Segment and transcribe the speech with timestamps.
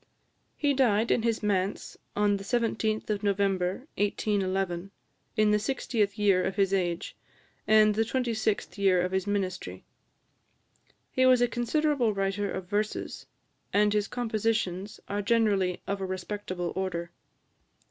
[0.57, 4.89] He died in his manse, on the 17th of November 1811,
[5.37, 7.15] in the 60th year of his age,
[7.67, 9.83] and the 26th year of his ministry.
[11.11, 13.27] He was a considerable writer of verses,
[13.71, 17.11] and his compositions are generally of a respectable order.